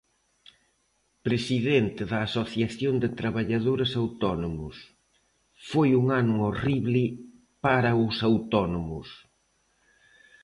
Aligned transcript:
Presidente 1.27 2.01
da 2.11 2.19
Asociación 2.29 2.93
de 3.03 3.09
Traballadores 3.19 3.91
Autónomos: 4.01 4.75
Foi 5.69 5.89
un 6.01 6.05
ano 6.21 6.35
horrible 6.47 7.03
para 7.65 7.91
os 8.05 8.15
autónomos. 8.29 9.07